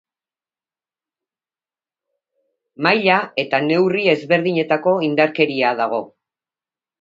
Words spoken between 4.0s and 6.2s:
ezberdinetako indarkeria dago.